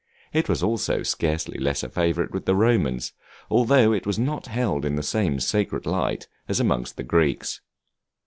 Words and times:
It 0.33 0.49
was 0.49 0.63
also 0.63 1.03
scarcely 1.03 1.59
less 1.59 1.83
a 1.83 1.89
favorite 1.89 2.31
with 2.31 2.45
the 2.47 2.55
Romans, 2.55 3.13
although 3.51 3.93
it 3.93 4.07
was 4.07 4.17
not 4.17 4.47
held 4.47 4.83
in 4.83 4.95
the 4.95 5.03
same 5.03 5.39
sacred 5.39 5.85
light 5.85 6.27
as 6.49 6.59
amongst 6.59 6.97
the 6.97 7.03
Greeks. 7.03 7.61